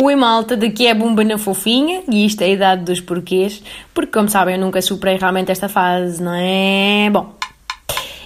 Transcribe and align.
Oi 0.00 0.14
malta, 0.14 0.56
daqui 0.56 0.86
é 0.86 0.94
Bumba 0.94 1.24
na 1.24 1.36
Fofinha 1.36 2.02
e 2.08 2.24
isto 2.24 2.40
é 2.42 2.44
a 2.44 2.48
idade 2.50 2.84
dos 2.84 3.00
porquês, 3.00 3.60
porque 3.92 4.12
como 4.12 4.28
sabem 4.28 4.54
eu 4.54 4.60
nunca 4.60 4.80
superei 4.80 5.16
realmente 5.16 5.50
esta 5.50 5.68
fase, 5.68 6.22
não 6.22 6.32
é? 6.32 7.10
Bom, 7.10 7.34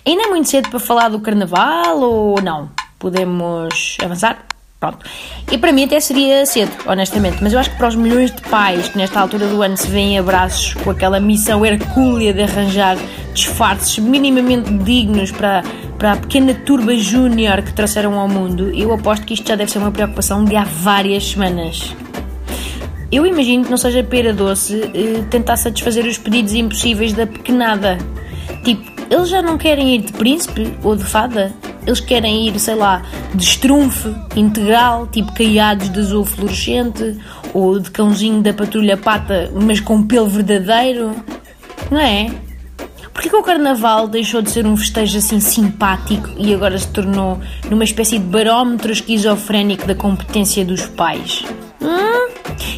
ainda 0.07 0.25
é 0.25 0.27
muito 0.27 0.50
cedo 0.50 0.69
para 0.69 0.79
falar 0.79 1.09
do 1.09 1.19
carnaval 1.21 1.98
ou 1.98 2.43
não? 2.43 2.69
Podemos 2.98 3.96
avançar? 4.05 4.45
Pronto. 4.79 4.98
E 5.50 5.57
para 5.57 5.73
mim 5.73 5.85
até 5.85 5.98
seria 5.98 6.45
cedo, 6.45 6.73
honestamente, 6.87 7.39
mas 7.41 7.55
eu 7.55 7.59
acho 7.59 7.71
que 7.71 7.79
para 7.79 7.89
os 7.89 7.95
milhões 7.95 8.30
de 8.30 8.43
pais 8.43 8.89
que 8.89 8.98
nesta 8.98 9.18
altura 9.20 9.46
do 9.46 9.62
ano 9.62 9.77
se 9.77 9.86
veem 9.86 10.18
abraços 10.18 10.75
com 10.75 10.91
aquela 10.91 11.20
missão 11.20 11.64
hercúlea 11.64 12.34
de 12.34 12.43
arranjar 12.43 12.98
disfarces 13.32 13.98
minimamente 13.98 14.70
dignos 14.79 15.30
para, 15.30 15.62
para 16.03 16.14
a 16.14 16.16
pequena 16.16 16.53
turba 16.53 16.96
júnior 16.96 17.62
que 17.62 17.73
trouxeram 17.73 18.19
ao 18.19 18.27
mundo, 18.27 18.73
eu 18.75 18.93
aposto 18.93 19.24
que 19.24 19.34
isto 19.34 19.47
já 19.47 19.55
deve 19.55 19.70
ser 19.70 19.79
uma 19.79 19.92
preocupação 19.92 20.45
de 20.45 20.56
há 20.56 20.65
várias 20.65 21.28
semanas. 21.28 21.95
Eu 23.12 23.25
imagino 23.25 23.62
que 23.62 23.70
não 23.70 23.77
seja 23.77 24.02
pera 24.02 24.33
doce 24.33 24.83
eh, 24.83 25.23
tentar 25.30 25.56
satisfazer 25.56 26.05
os 26.05 26.19
pedidos 26.19 26.55
impossíveis 26.55 27.12
da 27.12 27.25
pequenada. 27.25 27.98
Tipo, 28.65 28.83
eles 29.15 29.28
já 29.28 29.41
não 29.41 29.56
querem 29.56 29.95
ir 29.95 30.01
de 30.01 30.12
príncipe 30.12 30.77
ou 30.83 30.97
de 30.97 31.05
fada? 31.05 31.52
Eles 31.87 32.01
querem 32.01 32.48
ir, 32.48 32.59
sei 32.59 32.75
lá, 32.75 33.05
de 33.33 33.45
estrunfe 33.45 34.12
integral, 34.34 35.06
tipo 35.06 35.33
caiados 35.33 35.89
de 35.89 36.00
azul 36.00 36.25
fluorescente, 36.25 37.16
ou 37.55 37.78
de 37.78 37.92
cãozinho 37.92 38.42
da 38.42 38.53
patrulha 38.53 38.97
pata, 38.97 39.53
mas 39.55 39.78
com 39.78 40.03
pelo 40.03 40.27
verdadeiro. 40.27 41.14
Não 41.92 42.00
é? 42.00 42.28
Porquê 43.12 43.29
que 43.29 43.37
o 43.37 43.43
carnaval 43.43 44.09
deixou 44.09 44.41
de 44.41 44.51
ser 44.51 44.66
um 44.66 44.77
festejo 44.77 45.19
assim 45.19 45.39
simpático 45.39 46.30
e 46.37 46.55
agora 46.55 46.79
se 46.79 46.89
tornou 46.89 47.39
numa 47.70 47.84
espécie 47.84 48.19
de 48.19 48.25
barómetro 48.25 48.91
esquizofrénico 48.91 49.87
da 49.87 49.95
competência 49.95 50.65
dos 50.65 50.87
pais? 50.87 51.45
Hum? 51.81 52.31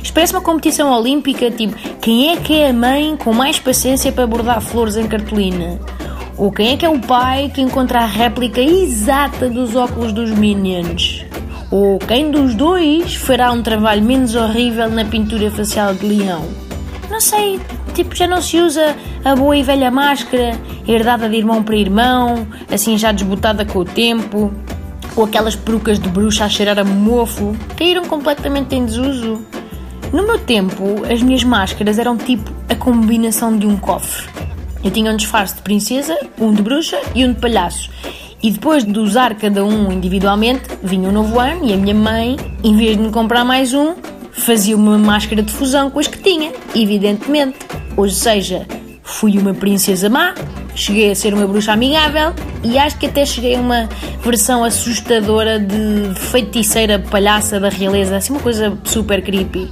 Isto 0.03 0.13
parece 0.13 0.33
uma 0.33 0.43
competição 0.43 0.91
olímpica, 0.93 1.51
tipo, 1.51 1.75
quem 2.01 2.33
é 2.33 2.37
que 2.37 2.55
é 2.55 2.71
a 2.71 2.73
mãe 2.73 3.17
com 3.17 3.33
mais 3.33 3.59
paciência 3.61 4.11
para 4.11 4.27
bordar 4.27 4.61
flores 4.61 4.97
em 4.97 5.07
cartolina? 5.07 5.79
Ou 6.37 6.51
quem 6.51 6.73
é 6.73 6.77
que 6.77 6.85
é 6.85 6.89
o 6.89 6.99
pai 6.99 7.51
que 7.55 7.61
encontra 7.61 8.01
a 8.01 8.07
réplica 8.07 8.61
exata 8.61 9.49
dos 9.49 9.77
óculos 9.77 10.13
dos 10.13 10.31
Minions? 10.31 11.25
Ou 11.71 11.99
quem 11.99 12.31
dos 12.31 12.55
dois 12.55 13.15
fará 13.15 13.53
um 13.53 13.63
trabalho 13.63 14.03
menos 14.03 14.35
horrível 14.35 14.89
na 14.91 15.05
pintura 15.05 15.51
facial 15.51 15.95
de 15.95 16.07
leão? 16.07 16.45
Não 17.09 17.21
sei, 17.21 17.61
tipo, 17.95 18.15
já 18.15 18.27
não 18.27 18.43
se 18.43 18.59
usa 18.59 18.97
a 19.25 19.35
boa 19.35 19.57
e 19.57 19.63
velha 19.63 19.91
máscara, 19.91 20.53
herdada 20.87 21.29
de 21.29 21.37
irmão 21.37 21.63
para 21.63 21.77
irmão, 21.77 22.47
assim 22.71 22.99
já 22.99 23.11
desbotada 23.11 23.65
com 23.65 23.79
o 23.79 23.85
tempo, 23.85 24.53
ou 25.17 25.25
aquelas 25.25 25.57
perucas 25.57 25.99
de 25.99 26.09
bruxa 26.09 26.45
a 26.45 26.49
cheirar 26.49 26.79
a 26.79 26.85
mofo, 26.85 27.57
caíram 27.77 28.05
completamente 28.05 28.75
em 28.75 28.85
desuso. 28.85 29.41
No 30.13 30.27
meu 30.27 30.39
tempo, 30.39 31.05
as 31.11 31.23
minhas 31.23 31.43
máscaras 31.43 31.99
eram 31.99 32.17
tipo 32.17 32.51
a 32.69 32.75
combinação 32.75 33.57
de 33.57 33.67
um 33.67 33.77
cofre. 33.77 34.29
Eu 34.85 34.91
tinha 34.91 35.11
um 35.11 35.17
disfarce 35.17 35.57
de 35.57 35.63
princesa, 35.63 36.17
um 36.39 36.53
de 36.53 36.61
bruxa 36.61 37.01
e 37.15 37.25
um 37.25 37.33
de 37.33 37.41
palhaço. 37.41 37.91
E 38.43 38.51
depois 38.51 38.85
de 38.85 38.99
usar 38.99 39.35
cada 39.37 39.65
um 39.65 39.91
individualmente, 39.91 40.65
vinha 40.83 41.09
um 41.09 41.13
novo 41.13 41.41
ano 41.41 41.65
e 41.65 41.73
a 41.73 41.77
minha 41.79 41.95
mãe, 41.95 42.37
em 42.63 42.77
vez 42.77 42.95
de 42.95 43.03
me 43.03 43.11
comprar 43.11 43.43
mais 43.43 43.73
um, 43.73 43.95
fazia 44.33 44.77
uma 44.77 44.99
máscara 44.99 45.43
de 45.43 45.51
fusão 45.51 45.91
com 45.91 45.99
as 45.99 46.07
que 46.07 46.19
tinha, 46.19 46.53
evidentemente. 46.75 47.57
Ou 47.97 48.07
seja, 48.11 48.67
fui 49.05 49.39
uma 49.39 49.53
princesa 49.53 50.09
má, 50.09 50.35
cheguei 50.75 51.11
a 51.11 51.15
ser 51.15 51.35
uma 51.35 51.47
bruxa 51.47 51.73
amigável 51.73 52.33
e 52.65 52.79
acho 52.79 52.99
que 52.99 53.07
até 53.07 53.25
cheguei 53.25 53.55
a 53.55 53.61
uma 53.61 53.89
versão 54.25 54.65
assustadora 54.65 55.61
de 55.61 56.19
feiticeira 56.19 56.99
palhaça 56.99 57.61
da 57.61 57.69
realeza, 57.69 58.17
assim 58.17 58.33
uma 58.33 58.43
coisa 58.43 58.77
super 58.83 59.23
creepy. 59.23 59.71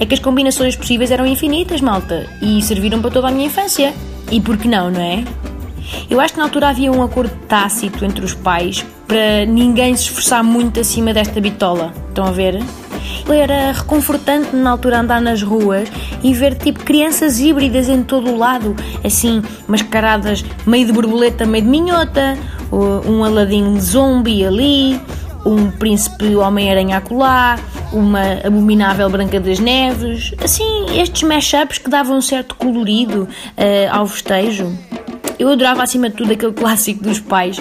É 0.00 0.04
que 0.04 0.14
as 0.14 0.20
combinações 0.20 0.76
possíveis 0.76 1.10
eram 1.10 1.26
infinitas, 1.26 1.80
malta, 1.80 2.26
e 2.42 2.60
serviram 2.62 3.00
para 3.00 3.10
toda 3.10 3.28
a 3.28 3.30
minha 3.30 3.46
infância. 3.46 3.94
E 4.30 4.40
por 4.40 4.56
que 4.56 4.68
não, 4.68 4.90
não 4.90 5.00
é? 5.00 5.24
Eu 6.10 6.20
acho 6.20 6.34
que 6.34 6.38
na 6.38 6.44
altura 6.44 6.68
havia 6.68 6.92
um 6.92 7.02
acordo 7.02 7.34
tácito 7.48 8.04
entre 8.04 8.24
os 8.24 8.34
pais 8.34 8.84
para 9.06 9.46
ninguém 9.46 9.96
se 9.96 10.04
esforçar 10.04 10.44
muito 10.44 10.78
acima 10.80 11.14
desta 11.14 11.40
bitola. 11.40 11.92
Estão 12.08 12.26
a 12.26 12.30
ver? 12.30 12.62
Era 13.32 13.72
reconfortante 13.72 14.56
na 14.56 14.70
altura 14.70 15.00
andar 15.00 15.20
nas 15.20 15.42
ruas 15.42 15.88
e 16.22 16.32
ver 16.32 16.54
tipo 16.56 16.82
crianças 16.82 17.38
híbridas 17.38 17.88
em 17.88 18.02
todo 18.02 18.30
o 18.30 18.36
lado, 18.36 18.74
assim, 19.04 19.42
mascaradas 19.66 20.44
meio 20.66 20.86
de 20.86 20.92
borboleta, 20.92 21.44
meio 21.44 21.64
de 21.64 21.70
minhota, 21.70 22.38
um 22.72 23.24
aladinho 23.24 23.78
zombie 23.80 24.44
ali, 24.44 25.00
um 25.44 25.70
príncipe 25.70 26.34
Homem-Aranha 26.36 26.98
acolá, 26.98 27.58
uma 27.92 28.20
abominável 28.44 29.08
Branca 29.08 29.40
das 29.40 29.58
Neves, 29.58 30.34
assim, 30.42 30.98
estes 31.00 31.22
mashups 31.22 31.78
que 31.78 31.88
davam 31.88 32.18
um 32.18 32.22
certo 32.22 32.54
colorido 32.54 33.22
uh, 33.22 33.96
ao 33.96 34.06
festejo. 34.06 34.72
Eu 35.38 35.50
adorava 35.50 35.82
acima 35.82 36.10
de 36.10 36.16
tudo 36.16 36.32
aquele 36.32 36.52
clássico 36.54 37.02
dos 37.02 37.20
pais 37.20 37.58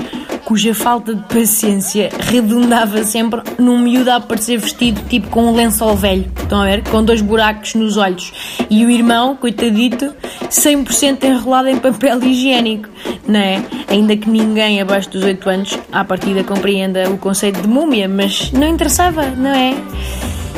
cuja 0.47 0.73
falta 0.73 1.13
de 1.13 1.23
paciência 1.23 2.09
redundava 2.17 3.03
sempre 3.03 3.41
num 3.59 3.77
miúdo 3.79 4.09
a 4.09 4.15
aparecer 4.15 4.57
vestido 4.57 5.01
tipo 5.09 5.27
com 5.27 5.43
um 5.43 5.53
lençol 5.53 5.93
velho, 5.93 6.31
estão 6.41 6.61
a 6.61 6.65
ver? 6.65 6.83
Com 6.85 7.03
dois 7.03 7.19
buracos 7.19 7.75
nos 7.75 7.97
olhos. 7.97 8.31
E 8.69 8.85
o 8.85 8.89
irmão, 8.89 9.35
coitadito, 9.35 10.15
100% 10.49 11.25
enrolado 11.25 11.67
em 11.67 11.77
papel 11.77 12.23
higiênico, 12.23 12.87
não 13.27 13.41
é? 13.41 13.61
Ainda 13.89 14.15
que 14.15 14.29
ninguém 14.29 14.79
abaixo 14.79 15.09
dos 15.09 15.21
8 15.21 15.49
anos, 15.49 15.79
à 15.91 16.05
partida, 16.05 16.45
compreenda 16.45 17.09
o 17.09 17.17
conceito 17.17 17.61
de 17.61 17.67
múmia, 17.67 18.07
mas 18.07 18.49
não 18.53 18.69
interessava, 18.69 19.25
não 19.31 19.49
é? 19.49 19.75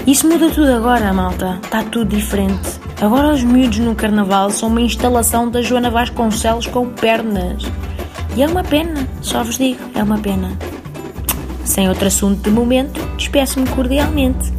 Isso 0.06 0.30
muda 0.30 0.52
tudo 0.52 0.72
agora, 0.72 1.12
malta. 1.12 1.60
Está 1.64 1.82
tudo 1.82 2.16
diferente. 2.16 2.80
Agora 3.02 3.34
os 3.34 3.44
miúdos 3.44 3.80
no 3.80 3.96
carnaval 3.96 4.52
são 4.52 4.70
uma 4.70 4.82
instalação 4.82 5.50
da 5.50 5.64
Joana 5.64 5.90
Vasconcelos 5.90 6.68
com 6.68 6.88
pernas. 6.90 7.64
E 8.36 8.44
é 8.44 8.48
uma 8.48 8.64
pena, 8.64 9.08
só 9.22 9.44
vos 9.44 9.58
digo, 9.58 9.80
é 9.96 10.04
uma 10.04 10.18
pena. 10.18 10.58
Sem 11.66 11.90
outro 11.90 12.08
assunto 12.08 12.42
de 12.42 12.50
momento, 12.50 13.00
despeço-me 13.18 13.68
cordialmente. 13.70 14.59